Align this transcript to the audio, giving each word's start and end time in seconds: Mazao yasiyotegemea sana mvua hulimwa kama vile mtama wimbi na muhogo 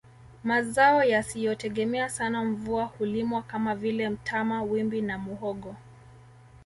Mazao 0.43 1.03
yasiyotegemea 1.03 2.09
sana 2.09 2.43
mvua 2.43 2.85
hulimwa 2.85 3.41
kama 3.41 3.75
vile 3.75 4.09
mtama 4.09 4.63
wimbi 4.63 5.01
na 5.01 5.17
muhogo 5.17 5.75